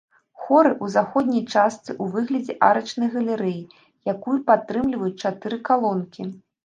Хоры 0.43 0.69
ў 0.69 0.85
заходняй 0.93 1.43
частцы 1.53 1.91
ў 2.01 2.05
выглядзе 2.15 2.55
арачнай 2.69 3.09
галерэі, 3.17 3.61
якую 4.15 4.37
падтрымліваюць 4.49 5.17
чатыры 5.29 5.57
калонкі. 5.71 6.23